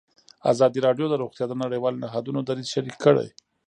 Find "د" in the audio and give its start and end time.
1.09-1.15, 1.49-1.53